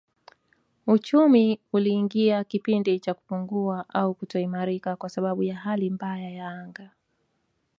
Uchumi 0.87 1.59
uliingia 1.73 2.43
kipindi 2.43 2.99
cha 2.99 3.13
kupungua 3.13 3.85
au 3.89 4.13
kutoimarika 4.13 4.95
kwa 4.95 5.09
sababu 5.09 5.43
ya 5.43 5.55
hali 5.55 5.89
mbaya 5.89 6.29
ya 6.29 6.49
anga 6.49 6.91